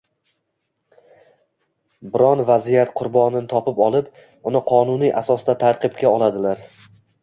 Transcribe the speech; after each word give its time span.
Biron 2.17 2.43
vaziyat 2.49 2.95
qurbonini 3.03 3.45
topib 3.55 3.85
olib, 3.91 4.11
uni 4.53 4.67
“qonuniy” 4.75 5.17
asosda 5.25 5.61
ta’qibga 5.65 6.13
oladilar! 6.19 6.71